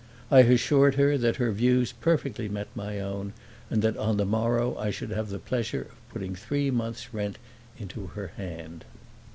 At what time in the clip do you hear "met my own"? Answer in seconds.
2.49-3.33